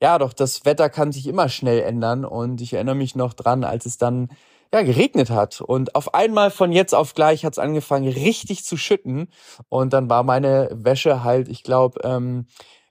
Ja, 0.00 0.18
doch 0.18 0.32
das 0.32 0.64
Wetter 0.64 0.88
kann 0.88 1.12
sich 1.12 1.26
immer 1.26 1.48
schnell 1.48 1.80
ändern 1.80 2.24
und 2.24 2.60
ich 2.60 2.72
erinnere 2.72 2.94
mich 2.94 3.16
noch 3.16 3.34
dran, 3.34 3.64
als 3.64 3.84
es 3.84 3.98
dann 3.98 4.28
ja, 4.72 4.82
geregnet 4.82 5.30
hat. 5.30 5.60
Und 5.60 5.94
auf 5.94 6.14
einmal 6.14 6.50
von 6.50 6.72
jetzt 6.72 6.94
auf 6.94 7.14
gleich 7.14 7.44
hat 7.44 7.54
es 7.54 7.58
angefangen, 7.58 8.08
richtig 8.08 8.64
zu 8.64 8.76
schütten. 8.76 9.28
Und 9.68 9.92
dann 9.92 10.10
war 10.10 10.22
meine 10.22 10.68
Wäsche 10.72 11.24
halt, 11.24 11.48
ich 11.48 11.62
glaube, 11.62 12.00
ähm, 12.04 12.46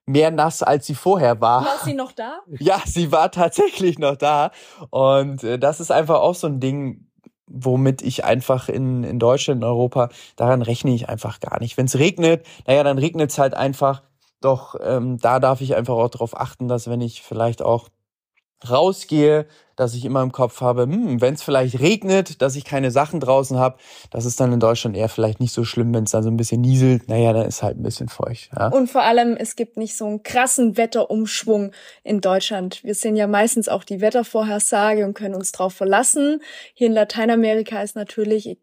mehr 0.08 0.32
nass, 0.32 0.64
als 0.64 0.88
sie 0.88 0.96
vorher 0.96 1.40
war. 1.42 1.66
War 1.66 1.80
sie 1.84 1.94
noch 1.94 2.12
da? 2.12 2.40
Ja, 2.60 2.82
sie 2.86 3.12
war 3.12 3.30
tatsächlich 3.30 4.00
noch 4.00 4.16
da. 4.16 4.52
Und 4.90 5.44
äh, 5.44 5.60
das 5.60 5.80
ist 5.80 5.92
einfach 5.92 6.20
auch 6.20 6.34
so 6.34 6.48
ein 6.48 6.60
Ding, 6.60 7.08
womit 7.46 8.02
ich 8.02 8.24
einfach 8.24 8.70
in, 8.70 9.04
in 9.04 9.20
Deutschland, 9.20 9.62
in 9.62 9.68
Europa, 9.68 10.10
daran 10.36 10.62
rechne 10.62 10.94
ich 10.94 11.10
einfach 11.10 11.40
gar 11.40 11.60
nicht. 11.60 11.78
Wenn 11.78 11.86
es 11.86 12.00
regnet, 12.00 12.46
naja, 12.66 12.84
dann 12.84 12.98
regnet 12.98 13.32
es 13.32 13.38
halt 13.38 13.54
einfach. 13.54 14.02
Doch 14.42 14.76
ähm, 14.82 15.18
da 15.18 15.40
darf 15.40 15.62
ich 15.62 15.76
einfach 15.76 15.96
auch 15.96 16.10
darauf 16.10 16.40
achten, 16.40 16.68
dass 16.68 16.90
wenn 16.90 17.02
ich 17.02 17.22
vielleicht 17.22 17.62
auch 17.62 17.90
rausgehe, 18.70 19.48
dass 19.78 19.94
ich 19.94 20.04
immer 20.04 20.22
im 20.22 20.34
Kopf 20.34 20.60
habe, 20.60 20.82
hm, 20.84 21.22
wenn 21.22 21.36
es 21.36 21.44
vielleicht 21.44 21.80
regnet, 21.80 22.42
dass 22.42 22.56
ich 22.58 22.66
keine 22.66 22.92
Sachen 22.92 23.22
draußen 23.22 23.58
habe, 23.58 23.78
das 24.12 24.26
ist 24.26 24.40
dann 24.40 24.52
in 24.52 24.60
Deutschland 24.60 24.98
eher 24.98 25.08
vielleicht 25.08 25.40
nicht 25.40 25.54
so 25.54 25.64
schlimm, 25.64 25.94
wenn 25.94 26.04
es 26.04 26.12
da 26.12 26.22
so 26.22 26.30
ein 26.30 26.36
bisschen 26.36 26.60
nieselt. 26.60 27.08
Naja, 27.08 27.32
dann 27.32 27.46
ist 27.46 27.64
halt 27.64 27.78
ein 27.78 27.84
bisschen 27.84 28.10
feucht. 28.10 28.50
Ja. 28.58 28.68
Und 28.68 28.90
vor 28.90 29.04
allem, 29.04 29.38
es 29.38 29.56
gibt 29.56 29.78
nicht 29.78 29.96
so 29.96 30.06
einen 30.06 30.24
krassen 30.24 30.76
Wetterumschwung 30.76 31.72
in 32.04 32.20
Deutschland. 32.20 32.84
Wir 32.84 32.96
sehen 32.96 33.16
ja 33.16 33.28
meistens 33.28 33.70
auch 33.70 33.84
die 33.84 34.02
Wettervorhersage 34.02 35.06
und 35.06 35.14
können 35.14 35.36
uns 35.36 35.52
drauf 35.52 35.74
verlassen. 35.74 36.42
Hier 36.74 36.88
in 36.88 36.94
Lateinamerika 36.94 37.82
ist 37.82 37.96
natürlich 37.96 38.58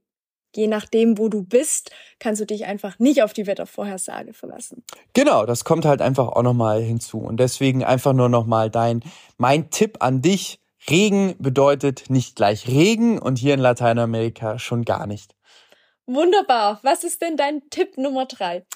je 0.57 0.67
nachdem, 0.67 1.19
wo 1.19 1.29
du 1.29 1.43
bist, 1.43 1.91
kannst 2.19 2.41
du 2.41 2.47
dich 2.47 2.67
einfach 2.67 2.99
nicht 2.99 3.23
auf 3.23 3.33
die 3.33 3.47
Wettervorhersage 3.47 4.33
verlassen. 4.33 4.85
Genau, 5.13 5.47
das 5.47 5.65
kommt 5.65 5.85
halt 5.85 6.01
einfach 6.01 6.29
auch 6.29 6.43
nochmal 6.43 6.81
hinzu. 6.81 7.19
Und 7.19 7.39
deswegen 7.39 7.85
einfach 7.85 8.13
nur 8.13 8.29
nochmal 8.29 8.71
dein, 8.71 9.03
mein 9.37 9.71
Tipp 9.71 9.97
an 10.01 10.23
dich. 10.23 10.61
Regen 10.91 11.35
bedeutet 11.39 12.11
nicht 12.11 12.37
gleich 12.37 12.69
Regen 12.69 13.19
und 13.19 13.39
hier 13.39 13.55
in 13.55 13.61
Lateinamerika 13.61 14.59
schon 14.59 14.85
gar 14.85 15.07
nicht. 15.07 15.35
Wunderbar. 16.07 16.81
Was 16.83 17.05
ist 17.05 17.23
denn 17.23 17.37
dein 17.37 17.63
Tipp 17.71 17.97
Nummer 17.97 18.27
drei? 18.27 18.67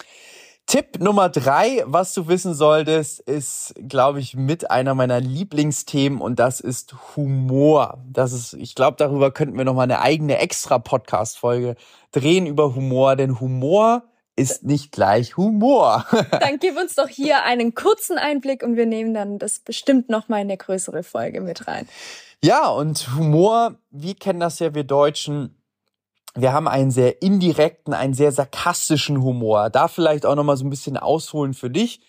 Tipp 0.67 0.99
Nummer 1.01 1.31
drei, 1.31 1.83
was 1.87 2.13
du 2.13 2.29
wissen 2.29 2.53
solltest, 2.53 3.21
ist, 3.21 3.75
glaube 3.89 4.21
ich, 4.21 4.37
mit 4.37 4.71
einer 4.71 4.95
meiner 4.95 5.19
Lieblingsthemen 5.19 6.21
und 6.21 6.39
das 6.39 6.61
ist 6.61 6.95
Humor. 7.17 8.05
Das 8.07 8.35
ist, 8.35 8.53
ich 8.53 8.75
glaube, 8.75 8.99
darüber 8.99 9.31
könnten 9.31 9.57
wir 9.57 9.65
noch 9.65 9.73
mal 9.73 9.85
eine 9.85 10.01
eigene 10.01 10.37
extra 10.37 10.79
Podcast-Folge 10.79 11.75
drehen 12.13 12.47
über 12.47 12.75
Humor, 12.75 13.17
denn 13.17 13.41
Humor 13.41 14.03
ist 14.39 14.63
nicht 14.63 14.93
gleich 14.93 15.37
Humor. 15.37 16.07
Dann 16.41 16.59
gib 16.59 16.79
uns 16.79 16.95
doch 16.95 17.09
hier 17.09 17.43
einen 17.45 17.75
kurzen 17.75 18.19
Einblick 18.19 18.63
und 18.63 18.77
wir 18.77 18.87
nehmen 18.87 19.13
dann 19.13 19.39
das 19.39 19.59
bestimmt 19.59 20.09
noch 20.09 20.29
mal 20.29 20.37
in 20.37 20.49
eine 20.49 20.57
größere 20.57 21.03
Folge 21.03 21.41
mit 21.41 21.67
rein. 21.67 21.89
Ja, 22.43 22.69
und 22.69 23.17
Humor, 23.17 23.75
wir 23.91 24.15
kennen 24.15 24.41
das 24.41 24.61
ja, 24.61 24.75
wir 24.75 24.85
Deutschen. 24.85 25.61
Wir 26.35 26.53
haben 26.53 26.69
einen 26.69 26.93
sehr 26.93 27.21
indirekten, 27.21 27.93
einen 27.93 28.15
sehr 28.15 28.31
sarkastischen 28.31 29.23
Humor. 29.23 29.71
Da 29.71 29.89
vielleicht 29.89 30.25
auch 30.25 30.37
noch 30.37 30.45
mal 30.45 30.57
so 30.57 30.65
ein 30.65 30.71
bisschen 30.71 30.97
ausholen 30.97 31.53
für 31.53 31.71
dich. 31.71 32.01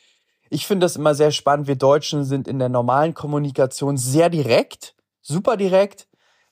Ich 0.51 0.67
finde 0.67 0.85
das 0.85 0.95
immer 0.95 1.15
sehr 1.15 1.31
spannend. 1.31 1.67
Wir 1.67 1.75
Deutschen 1.75 2.23
sind 2.23 2.47
in 2.47 2.59
der 2.59 2.69
normalen 2.69 3.13
Kommunikation 3.13 3.97
sehr 3.97 4.29
direkt, 4.29 4.95
super 5.21 5.57
direkt. 5.57 6.07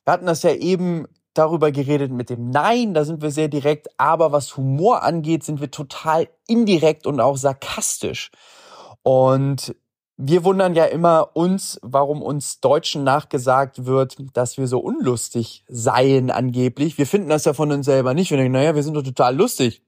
Wir 0.05 0.13
hatten 0.13 0.25
das 0.25 0.41
ja 0.43 0.53
eben 0.53 1.07
darüber 1.37 1.71
geredet 1.71 2.11
mit 2.11 2.29
dem 2.29 2.49
Nein, 2.49 2.93
da 2.93 3.05
sind 3.05 3.21
wir 3.21 3.31
sehr 3.31 3.47
direkt, 3.47 3.87
aber 3.99 4.31
was 4.31 4.57
Humor 4.57 5.03
angeht, 5.03 5.43
sind 5.43 5.61
wir 5.61 5.71
total 5.71 6.27
indirekt 6.47 7.07
und 7.07 7.19
auch 7.19 7.37
sarkastisch. 7.37 8.31
Und 9.03 9.75
wir 10.17 10.43
wundern 10.43 10.73
ja 10.73 10.85
immer 10.85 11.35
uns, 11.35 11.79
warum 11.83 12.23
uns 12.23 12.59
Deutschen 12.59 13.03
nachgesagt 13.03 13.85
wird, 13.85 14.17
dass 14.33 14.57
wir 14.57 14.67
so 14.67 14.79
unlustig 14.79 15.63
seien 15.67 16.31
angeblich. 16.31 16.97
Wir 16.97 17.05
finden 17.05 17.29
das 17.29 17.45
ja 17.45 17.53
von 17.53 17.71
uns 17.71 17.85
selber 17.85 18.15
nicht. 18.15 18.31
Wir 18.31 18.37
denken, 18.37 18.53
naja, 18.53 18.73
wir 18.73 18.81
sind 18.81 18.95
doch 18.95 19.03
total 19.03 19.35
lustig. 19.35 19.83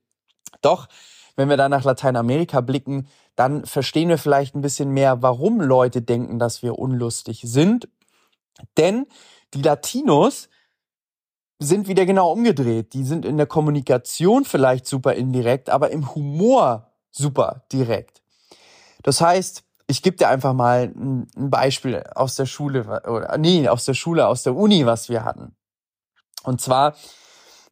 Doch, 0.61 0.87
wenn 1.35 1.49
wir 1.49 1.57
da 1.57 1.67
nach 1.67 1.83
Lateinamerika 1.83 2.61
blicken, 2.61 3.07
dann 3.35 3.65
verstehen 3.65 4.09
wir 4.09 4.17
vielleicht 4.17 4.55
ein 4.55 4.61
bisschen 4.61 4.91
mehr, 4.91 5.21
warum 5.23 5.61
Leute 5.61 6.01
denken, 6.01 6.37
dass 6.37 6.61
wir 6.61 6.77
unlustig 6.77 7.41
sind. 7.43 7.87
Denn 8.77 9.07
die 9.53 9.61
Latinos, 9.61 10.49
sind 11.59 11.87
wieder 11.87 12.05
genau 12.05 12.31
umgedreht. 12.31 12.93
Die 12.93 13.03
sind 13.03 13.25
in 13.25 13.37
der 13.37 13.45
Kommunikation 13.45 14.45
vielleicht 14.45 14.87
super 14.87 15.13
indirekt, 15.13 15.69
aber 15.69 15.91
im 15.91 16.15
Humor 16.15 16.87
super 17.11 17.63
direkt. 17.71 18.21
Das 19.03 19.21
heißt, 19.21 19.63
ich 19.87 20.01
gebe 20.01 20.17
dir 20.17 20.29
einfach 20.29 20.53
mal 20.53 20.93
ein 20.95 21.27
Beispiel 21.49 22.03
aus 22.15 22.35
der 22.35 22.45
Schule 22.45 23.01
oder 23.07 23.37
nee, 23.37 23.67
aus 23.67 23.85
der 23.85 23.93
Schule, 23.93 24.27
aus 24.27 24.43
der 24.43 24.55
Uni, 24.55 24.85
was 24.85 25.09
wir 25.09 25.25
hatten. 25.25 25.55
Und 26.43 26.61
zwar, 26.61 26.95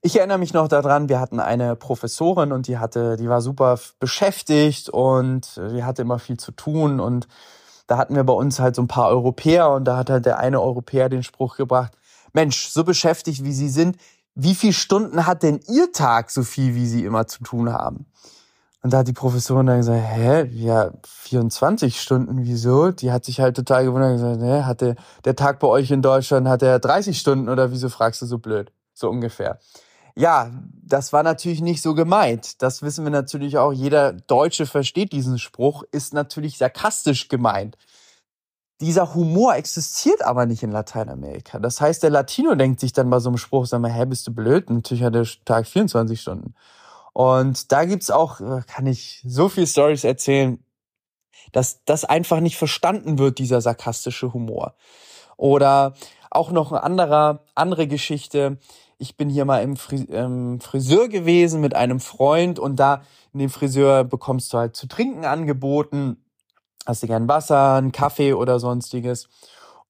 ich 0.01 0.17
erinnere 0.17 0.39
mich 0.39 0.53
noch 0.53 0.67
daran, 0.67 1.09
wir 1.09 1.19
hatten 1.19 1.39
eine 1.39 1.75
Professorin 1.75 2.51
und 2.51 2.67
die 2.67 2.77
hatte, 2.77 3.17
die 3.17 3.29
war 3.29 3.41
super 3.41 3.79
beschäftigt 3.99 4.89
und 4.89 5.57
die 5.57 5.83
hatte 5.83 6.01
immer 6.01 6.19
viel 6.19 6.37
zu 6.37 6.51
tun 6.51 6.99
und 6.99 7.27
da 7.87 7.97
hatten 7.97 8.15
wir 8.15 8.23
bei 8.23 8.33
uns 8.33 8.59
halt 8.59 8.75
so 8.75 8.81
ein 8.81 8.87
paar 8.87 9.07
Europäer 9.09 9.69
und 9.69 9.85
da 9.85 9.95
hat 9.95 10.09
halt 10.09 10.25
der 10.25 10.39
eine 10.39 10.61
Europäer 10.61 11.07
den 11.07 11.23
Spruch 11.23 11.55
gebracht, 11.55 11.93
Mensch, 12.37 12.69
so 12.69 12.83
beschäftigt 12.83 13.43
wie 13.43 13.51
Sie 13.51 13.67
sind, 13.67 13.97
wie 14.35 14.53
viele 14.53 14.73
Stunden 14.73 15.25
hat 15.25 15.41
denn 15.41 15.59
Ihr 15.67 15.91
Tag 15.91 16.29
so 16.29 16.43
viel, 16.43 16.75
wie 16.75 16.85
Sie 16.85 17.03
immer 17.03 17.25
zu 17.25 17.43
tun 17.43 17.73
haben? 17.73 18.05
Und 18.83 18.93
da 18.93 18.99
hat 18.99 19.07
die 19.07 19.13
Professorin 19.13 19.65
dann 19.65 19.77
gesagt, 19.77 20.03
hä, 20.03 20.45
ja, 20.53 20.91
24 21.03 21.99
Stunden, 21.99 22.45
wieso? 22.45 22.91
Die 22.91 23.11
hat 23.11 23.25
sich 23.25 23.39
halt 23.39 23.55
total 23.55 23.85
gewundert 23.85 24.11
und 24.11 24.17
gesagt, 24.17 24.41
hä, 24.41 24.61
hatte 24.65 24.95
der 25.25 25.35
Tag 25.35 25.59
bei 25.59 25.67
euch 25.67 25.89
in 25.89 26.03
Deutschland, 26.03 26.47
hat 26.47 26.61
er 26.61 26.77
30 26.77 27.17
Stunden 27.17 27.49
oder 27.49 27.71
wieso 27.71 27.89
fragst 27.89 28.21
du 28.21 28.27
so 28.27 28.37
blöd? 28.37 28.71
So 28.93 29.09
ungefähr. 29.09 29.57
Ja, 30.15 30.51
das 30.83 31.13
war 31.13 31.23
natürlich 31.23 31.61
nicht 31.61 31.81
so 31.81 31.95
gemeint. 31.95 32.61
Das 32.61 32.83
wissen 32.83 33.03
wir 33.03 33.11
natürlich 33.11 33.57
auch. 33.57 33.73
Jeder 33.73 34.13
Deutsche 34.13 34.67
versteht 34.67 35.11
diesen 35.11 35.39
Spruch, 35.39 35.83
ist 35.91 36.13
natürlich 36.13 36.59
sarkastisch 36.59 37.29
gemeint. 37.29 37.77
Dieser 38.79 39.15
Humor 39.15 39.55
existiert 39.55 40.23
aber 40.23 40.45
nicht 40.45 40.61
in 40.61 40.71
Lateinamerika. 40.71 41.57
Das 41.57 41.81
heißt, 41.81 42.03
der 42.03 42.11
Latino 42.11 42.53
denkt 42.53 42.79
sich 42.79 42.93
dann 42.93 43.09
bei 43.09 43.19
so 43.19 43.29
einem 43.29 43.37
Spruch, 43.37 43.65
sag 43.65 43.81
mal, 43.81 43.91
hä, 43.91 44.05
bist 44.05 44.27
du 44.27 44.33
blöd? 44.33 44.69
Natürlich 44.69 45.03
hat 45.03 45.15
der 45.15 45.25
Tag 45.45 45.65
24 45.65 46.21
Stunden. 46.21 46.53
Und 47.13 47.71
da 47.71 47.85
gibt's 47.85 48.11
auch, 48.11 48.39
äh, 48.39 48.61
kann 48.67 48.85
ich 48.85 49.23
so 49.25 49.49
viel 49.49 49.65
Stories 49.65 50.03
erzählen, 50.03 50.63
dass 51.51 51.83
das 51.85 52.05
einfach 52.05 52.39
nicht 52.39 52.57
verstanden 52.57 53.17
wird, 53.17 53.39
dieser 53.39 53.61
sarkastische 53.61 54.33
Humor. 54.33 54.75
Oder 55.37 55.93
auch 56.29 56.51
noch 56.51 56.71
eine 56.71 56.83
andere, 56.83 57.39
andere 57.55 57.87
Geschichte. 57.87 58.59
Ich 58.99 59.17
bin 59.17 59.29
hier 59.29 59.45
mal 59.45 59.63
im 59.63 60.59
Friseur 60.59 61.07
gewesen 61.07 61.61
mit 61.61 61.75
einem 61.75 61.99
Freund 61.99 62.59
und 62.59 62.75
da 62.75 63.01
in 63.33 63.39
dem 63.39 63.49
Friseur 63.49 64.03
bekommst 64.03 64.53
du 64.53 64.59
halt 64.59 64.75
zu 64.75 64.87
trinken 64.87 65.25
angeboten 65.25 66.17
hast 66.87 67.03
du 67.03 67.07
gern 67.07 67.27
Wasser, 67.27 67.75
einen 67.75 67.91
Kaffee 67.91 68.33
oder 68.33 68.59
sonstiges. 68.59 69.27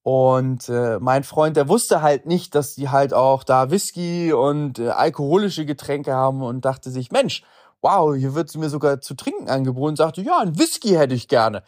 Und 0.01 0.69
äh, 0.69 0.99
mein 0.99 1.23
Freund, 1.23 1.57
der 1.57 1.67
wusste 1.67 2.01
halt 2.01 2.25
nicht, 2.25 2.55
dass 2.55 2.75
die 2.75 2.89
halt 2.89 3.13
auch 3.13 3.43
da 3.43 3.71
Whisky 3.71 4.33
und 4.33 4.79
äh, 4.79 4.89
alkoholische 4.89 5.65
Getränke 5.65 6.13
haben 6.13 6.41
und 6.41 6.65
dachte 6.65 6.89
sich, 6.89 7.11
Mensch, 7.11 7.43
wow, 7.81 8.15
hier 8.15 8.33
wird 8.33 8.55
mir 8.55 8.69
sogar 8.69 9.01
zu 9.01 9.15
trinken 9.15 9.49
angeboten. 9.49 9.89
Und 9.89 9.97
sagte, 9.97 10.21
ja, 10.21 10.39
ein 10.39 10.57
Whisky 10.57 10.89
hätte 10.89 11.13
ich 11.13 11.27
gerne. 11.27 11.63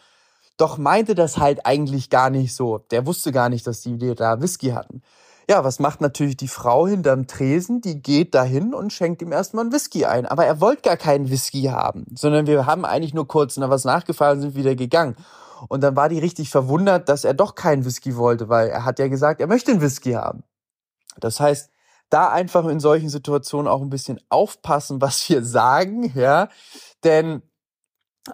Doch 0.57 0.77
meinte 0.77 1.15
das 1.15 1.37
halt 1.37 1.65
eigentlich 1.65 2.09
gar 2.09 2.29
nicht 2.29 2.55
so. 2.55 2.79
Der 2.91 3.05
wusste 3.05 3.31
gar 3.31 3.49
nicht, 3.49 3.67
dass 3.67 3.81
die 3.81 3.97
da 4.15 4.41
Whisky 4.41 4.69
hatten. 4.69 5.01
Ja, 5.49 5.63
was 5.63 5.79
macht 5.79 5.99
natürlich 5.99 6.37
die 6.37 6.47
Frau 6.47 6.85
hinterm 6.85 7.25
Tresen? 7.25 7.81
Die 7.81 8.03
geht 8.03 8.35
dahin 8.35 8.75
und 8.75 8.93
schenkt 8.93 9.23
ihm 9.23 9.31
erstmal 9.31 9.63
einen 9.63 9.73
Whisky 9.73 10.05
ein. 10.05 10.27
Aber 10.27 10.45
er 10.45 10.61
wollte 10.61 10.83
gar 10.83 10.95
keinen 10.95 11.31
Whisky 11.31 11.63
haben, 11.63 12.05
sondern 12.13 12.45
wir 12.45 12.67
haben 12.67 12.85
eigentlich 12.85 13.15
nur 13.15 13.27
kurz 13.27 13.57
noch 13.57 13.71
was 13.71 13.83
nachgefallen 13.83 14.41
sind 14.41 14.53
wieder 14.53 14.75
gegangen. 14.75 15.15
Und 15.67 15.81
dann 15.81 15.95
war 15.95 16.07
die 16.07 16.19
richtig 16.19 16.51
verwundert, 16.51 17.09
dass 17.09 17.23
er 17.23 17.33
doch 17.33 17.55
keinen 17.55 17.83
Whisky 17.83 18.15
wollte, 18.15 18.47
weil 18.47 18.69
er 18.69 18.85
hat 18.85 18.99
ja 18.99 19.07
gesagt, 19.07 19.41
er 19.41 19.47
möchte 19.47 19.71
einen 19.71 19.81
Whisky 19.81 20.11
haben. 20.11 20.43
Das 21.19 21.39
heißt, 21.39 21.71
da 22.11 22.29
einfach 22.29 22.67
in 22.67 22.79
solchen 22.79 23.09
Situationen 23.09 23.67
auch 23.67 23.81
ein 23.81 23.89
bisschen 23.89 24.21
aufpassen, 24.29 25.01
was 25.01 25.27
wir 25.29 25.43
sagen, 25.43 26.11
ja. 26.13 26.49
Denn 27.03 27.41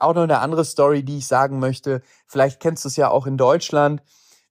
auch 0.01 0.15
noch 0.15 0.23
eine 0.23 0.39
andere 0.39 0.65
Story, 0.65 1.03
die 1.03 1.19
ich 1.19 1.27
sagen 1.27 1.59
möchte. 1.59 2.01
Vielleicht 2.27 2.59
kennst 2.59 2.83
du 2.83 2.89
es 2.89 2.97
ja 2.97 3.09
auch 3.09 3.25
in 3.25 3.37
Deutschland, 3.37 4.03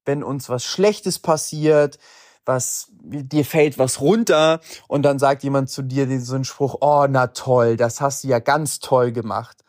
wenn 0.07 0.23
uns 0.23 0.49
was 0.49 0.65
Schlechtes 0.65 1.19
passiert, 1.19 1.99
was, 2.47 2.89
dir 3.03 3.45
fällt 3.45 3.79
was 3.79 4.01
runter 4.01 4.61
und 4.89 5.03
dann 5.03 5.19
sagt 5.19 5.43
jemand 5.43 5.71
zu 5.71 5.83
dir 5.83 6.05
einen 6.05 6.45
Spruch, 6.45 6.77
oh, 6.81 7.07
na 7.09 7.29
toll, 7.29 7.77
das 7.77 8.01
hast 8.01 8.25
du 8.25 8.29
ja 8.29 8.39
ganz 8.39 8.81
toll 8.81 9.13
gemacht. 9.13 9.65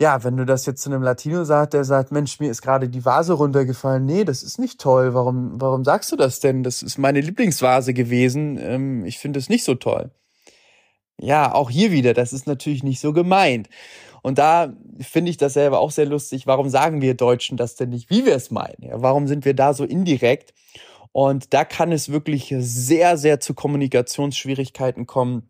Ja, 0.00 0.24
wenn 0.24 0.36
du 0.36 0.44
das 0.44 0.66
jetzt 0.66 0.82
zu 0.82 0.90
einem 0.90 1.02
Latino 1.02 1.44
sagst, 1.44 1.72
der 1.72 1.84
sagt, 1.84 2.10
Mensch, 2.10 2.40
mir 2.40 2.50
ist 2.50 2.62
gerade 2.62 2.88
die 2.88 3.04
Vase 3.04 3.34
runtergefallen. 3.34 4.04
Nee, 4.04 4.24
das 4.24 4.42
ist 4.42 4.58
nicht 4.58 4.80
toll. 4.80 5.14
Warum, 5.14 5.60
warum 5.60 5.84
sagst 5.84 6.10
du 6.10 6.16
das 6.16 6.40
denn? 6.40 6.64
Das 6.64 6.82
ist 6.82 6.98
meine 6.98 7.20
Lieblingsvase 7.20 7.94
gewesen. 7.94 8.58
Ähm, 8.58 9.04
ich 9.04 9.18
finde 9.18 9.38
es 9.38 9.48
nicht 9.48 9.62
so 9.62 9.76
toll. 9.76 10.10
Ja, 11.16 11.54
auch 11.54 11.70
hier 11.70 11.92
wieder, 11.92 12.12
das 12.12 12.32
ist 12.32 12.48
natürlich 12.48 12.82
nicht 12.82 13.00
so 13.00 13.12
gemeint. 13.12 13.68
Und 14.22 14.38
da 14.38 14.72
finde 15.00 15.30
ich 15.30 15.36
das 15.36 15.52
selber 15.52 15.78
auch 15.78 15.92
sehr 15.92 16.06
lustig. 16.06 16.46
Warum 16.46 16.68
sagen 16.70 17.00
wir 17.00 17.14
Deutschen 17.14 17.56
das 17.56 17.76
denn 17.76 17.90
nicht, 17.90 18.10
wie 18.10 18.26
wir 18.26 18.34
es 18.34 18.50
meinen? 18.50 18.82
Ja, 18.82 19.00
warum 19.00 19.28
sind 19.28 19.44
wir 19.44 19.54
da 19.54 19.74
so 19.74 19.84
indirekt? 19.84 20.54
Und 21.14 21.54
da 21.54 21.64
kann 21.64 21.92
es 21.92 22.08
wirklich 22.08 22.52
sehr, 22.58 23.16
sehr 23.16 23.38
zu 23.38 23.54
Kommunikationsschwierigkeiten 23.54 25.06
kommen, 25.06 25.48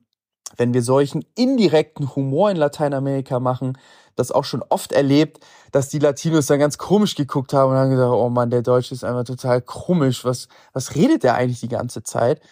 wenn 0.58 0.74
wir 0.74 0.82
solchen 0.82 1.24
indirekten 1.36 2.14
Humor 2.14 2.50
in 2.50 2.58
Lateinamerika 2.58 3.40
machen. 3.40 3.78
Das 4.14 4.30
auch 4.30 4.44
schon 4.44 4.62
oft 4.68 4.92
erlebt, 4.92 5.40
dass 5.72 5.88
die 5.88 5.98
Latinos 5.98 6.46
dann 6.46 6.58
ganz 6.58 6.76
komisch 6.76 7.14
geguckt 7.14 7.54
haben 7.54 7.72
und 7.72 7.78
haben 7.78 7.88
gesagt, 7.88 8.12
oh 8.12 8.28
Mann, 8.28 8.50
der 8.50 8.60
Deutsche 8.60 8.94
ist 8.94 9.04
einfach 9.04 9.24
total 9.24 9.62
komisch. 9.62 10.22
Was, 10.26 10.48
was 10.74 10.96
redet 10.96 11.22
der 11.22 11.34
eigentlich 11.34 11.60
die 11.60 11.68
ganze 11.68 12.02
Zeit? 12.02 12.42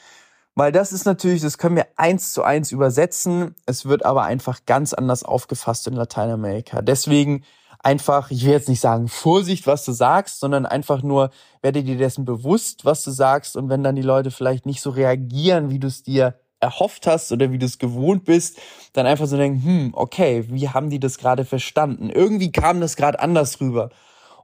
Weil 0.55 0.73
das 0.73 0.91
ist 0.93 1.05
natürlich, 1.05 1.43
das 1.43 1.59
können 1.59 1.77
wir 1.77 1.89
eins 1.97 2.33
zu 2.33 2.43
eins 2.43 2.73
übersetzen. 2.73 3.55
Es 3.67 3.85
wird 3.85 4.07
aber 4.07 4.23
einfach 4.23 4.65
ganz 4.65 4.95
anders 4.95 5.23
aufgefasst 5.23 5.87
in 5.87 5.93
Lateinamerika. 5.93 6.81
Deswegen 6.81 7.45
einfach, 7.83 8.31
ich 8.31 8.45
will 8.45 8.53
jetzt 8.53 8.69
nicht 8.69 8.81
sagen 8.81 9.09
Vorsicht, 9.09 9.67
was 9.67 9.85
du 9.85 9.93
sagst, 9.93 10.41
sondern 10.41 10.67
einfach 10.67 11.03
nur, 11.03 11.31
werde 11.61 11.83
dir 11.83 11.97
dessen 11.97 12.25
bewusst, 12.25 12.85
was 12.85 13.03
du 13.03 13.11
sagst. 13.11 13.57
Und 13.57 13.69
wenn 13.69 13.83
dann 13.83 13.97
die 13.97 14.03
Leute 14.03 14.31
vielleicht 14.31 14.67
nicht 14.67 14.81
so 14.81 14.91
reagieren, 14.91 15.71
wie 15.71 15.79
du 15.79 15.89
es 15.89 16.03
dir 16.03 16.35
erhofft 16.61 17.07
hast 17.09 17.33
oder 17.33 17.51
wie 17.51 17.59
du 17.59 17.67
es 17.67 17.79
gewohnt 17.79 18.25
bist, 18.25 18.59
dann 18.93 19.07
einfach 19.07 19.27
so 19.27 19.37
denken, 19.37 19.65
hm, 19.65 19.91
okay, 19.95 20.45
wie 20.49 20.69
haben 20.69 20.91
die 20.91 21.01
das 21.01 21.19
gerade 21.19 21.45
verstanden? 21.45 22.09
Irgendwie 22.09 22.53
kam 22.53 22.81
das 22.81 22.97
gerade 22.97 23.19
anders 23.19 23.61
rüber. 23.61 23.91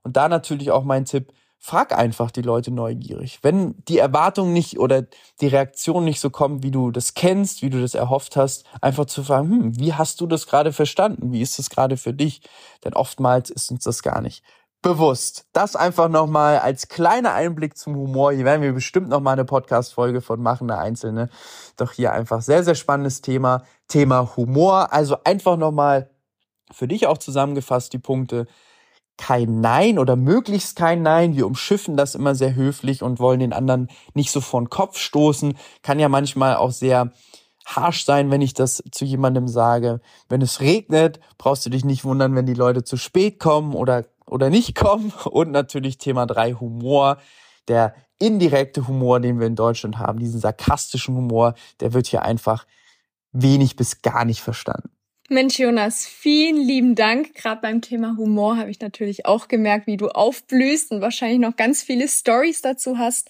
Und 0.02 0.16
da 0.16 0.28
natürlich 0.28 0.70
auch 0.70 0.84
mein 0.84 1.04
Tipp, 1.04 1.32
frag 1.58 1.96
einfach 1.96 2.30
die 2.30 2.42
Leute 2.42 2.70
neugierig. 2.70 3.40
Wenn 3.42 3.74
die 3.88 3.98
Erwartung 3.98 4.52
nicht 4.52 4.78
oder 4.78 5.02
die 5.40 5.48
Reaktion 5.48 6.04
nicht 6.04 6.20
so 6.20 6.30
kommt, 6.30 6.62
wie 6.62 6.70
du 6.70 6.90
das 6.90 7.14
kennst, 7.14 7.62
wie 7.62 7.70
du 7.70 7.80
das 7.80 7.94
erhofft 7.94 8.36
hast, 8.36 8.64
einfach 8.80 9.06
zu 9.06 9.24
fragen, 9.24 9.50
hm, 9.50 9.78
wie 9.78 9.92
hast 9.92 10.20
du 10.20 10.26
das 10.26 10.46
gerade 10.46 10.72
verstanden? 10.72 11.32
Wie 11.32 11.42
ist 11.42 11.58
das 11.58 11.68
gerade 11.68 11.96
für 11.96 12.14
dich? 12.14 12.42
Denn 12.84 12.94
oftmals 12.94 13.50
ist 13.50 13.70
uns 13.70 13.84
das 13.84 14.02
gar 14.02 14.20
nicht 14.20 14.42
bewusst. 14.82 15.46
Das 15.52 15.74
einfach 15.74 16.08
nochmal 16.08 16.60
als 16.60 16.88
kleiner 16.88 17.34
Einblick 17.34 17.76
zum 17.76 17.96
Humor. 17.96 18.32
Hier 18.32 18.44
werden 18.44 18.62
wir 18.62 18.72
bestimmt 18.72 19.08
nochmal 19.08 19.32
eine 19.32 19.44
Podcast-Folge 19.44 20.20
von 20.20 20.40
machen, 20.40 20.70
eine 20.70 20.80
einzelne. 20.80 21.28
Doch 21.76 21.92
hier 21.92 22.12
einfach 22.12 22.42
sehr, 22.42 22.62
sehr 22.62 22.76
spannendes 22.76 23.20
Thema. 23.20 23.64
Thema 23.88 24.36
Humor. 24.36 24.92
Also 24.92 25.16
einfach 25.24 25.56
nochmal 25.56 26.10
für 26.70 26.86
dich 26.86 27.06
auch 27.06 27.18
zusammengefasst 27.18 27.92
die 27.92 27.98
Punkte 27.98 28.46
kein 29.18 29.60
Nein 29.60 29.98
oder 29.98 30.16
möglichst 30.16 30.76
kein 30.76 31.02
Nein. 31.02 31.36
Wir 31.36 31.46
umschiffen 31.46 31.96
das 31.96 32.14
immer 32.14 32.34
sehr 32.34 32.54
höflich 32.54 33.02
und 33.02 33.18
wollen 33.18 33.40
den 33.40 33.52
anderen 33.52 33.88
nicht 34.14 34.30
so 34.30 34.40
vor 34.40 34.62
den 34.62 34.70
Kopf 34.70 34.98
stoßen. 34.98 35.58
Kann 35.82 35.98
ja 35.98 36.08
manchmal 36.08 36.56
auch 36.56 36.70
sehr 36.70 37.12
harsh 37.66 38.04
sein, 38.04 38.30
wenn 38.30 38.40
ich 38.40 38.54
das 38.54 38.82
zu 38.90 39.04
jemandem 39.04 39.48
sage. 39.48 40.00
Wenn 40.28 40.40
es 40.40 40.60
regnet, 40.60 41.20
brauchst 41.36 41.66
du 41.66 41.70
dich 41.70 41.84
nicht 41.84 42.04
wundern, 42.04 42.34
wenn 42.34 42.46
die 42.46 42.54
Leute 42.54 42.84
zu 42.84 42.96
spät 42.96 43.38
kommen 43.38 43.74
oder, 43.74 44.06
oder 44.26 44.48
nicht 44.48 44.74
kommen. 44.74 45.12
Und 45.30 45.50
natürlich 45.50 45.98
Thema 45.98 46.24
drei 46.24 46.52
Humor. 46.52 47.18
Der 47.66 47.94
indirekte 48.18 48.88
Humor, 48.88 49.20
den 49.20 49.38
wir 49.38 49.46
in 49.46 49.56
Deutschland 49.56 49.98
haben, 49.98 50.18
diesen 50.18 50.40
sarkastischen 50.40 51.14
Humor, 51.14 51.54
der 51.80 51.92
wird 51.92 52.06
hier 52.06 52.22
einfach 52.22 52.66
wenig 53.32 53.76
bis 53.76 54.00
gar 54.00 54.24
nicht 54.24 54.40
verstanden. 54.40 54.90
Mensch, 55.30 55.58
Jonas, 55.58 56.06
vielen 56.06 56.56
lieben 56.56 56.94
Dank. 56.94 57.34
Gerade 57.34 57.60
beim 57.60 57.82
Thema 57.82 58.16
Humor 58.16 58.56
habe 58.56 58.70
ich 58.70 58.80
natürlich 58.80 59.26
auch 59.26 59.48
gemerkt, 59.48 59.86
wie 59.86 59.98
du 59.98 60.08
aufblühst 60.08 60.90
und 60.90 61.02
wahrscheinlich 61.02 61.38
noch 61.38 61.54
ganz 61.54 61.82
viele 61.82 62.08
Stories 62.08 62.62
dazu 62.62 62.96
hast. 62.96 63.28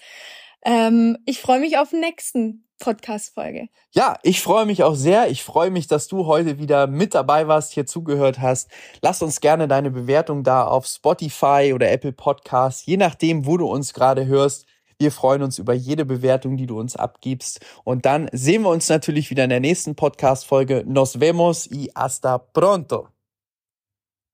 Ähm, 0.63 1.17
ich 1.25 1.41
freue 1.41 1.59
mich 1.59 1.77
auf 1.77 1.89
den 1.89 1.99
nächsten 1.99 2.63
Podcast-Folge. 2.79 3.67
Ja, 3.91 4.17
ich 4.23 4.41
freue 4.41 4.65
mich 4.65 4.83
auch 4.83 4.95
sehr. 4.95 5.29
Ich 5.29 5.43
freue 5.43 5.71
mich, 5.71 5.87
dass 5.87 6.07
du 6.07 6.25
heute 6.25 6.57
wieder 6.57 6.87
mit 6.87 7.13
dabei 7.13 7.49
warst, 7.49 7.73
hier 7.73 7.85
zugehört 7.85 8.39
hast. 8.39 8.69
Lass 9.01 9.21
uns 9.21 9.41
gerne 9.41 9.67
deine 9.67 9.91
Bewertung 9.91 10.43
da 10.43 10.63
auf 10.63 10.85
Spotify 10.85 11.73
oder 11.75 11.91
Apple 11.91 12.13
Podcasts, 12.13 12.85
je 12.85 12.95
nachdem, 12.95 13.45
wo 13.45 13.57
du 13.57 13.67
uns 13.67 13.93
gerade 13.93 14.25
hörst. 14.25 14.65
Wir 15.01 15.13
freuen 15.13 15.43
uns 15.43 15.59
über 15.59 15.73
jede 15.73 16.03
Bewertung, 16.03 16.57
die 16.57 16.67
du 16.67 16.77
uns 16.77 16.97
abgibst. 16.97 17.61
Und 17.85 18.05
dann 18.05 18.29
sehen 18.33 18.63
wir 18.63 18.69
uns 18.69 18.89
natürlich 18.89 19.29
wieder 19.29 19.45
in 19.45 19.49
der 19.49 19.61
nächsten 19.61 19.95
Podcast-Folge. 19.95 20.83
Nos 20.85 21.21
vemos 21.21 21.67
y 21.71 21.89
hasta 21.95 22.37
pronto. 22.37 23.07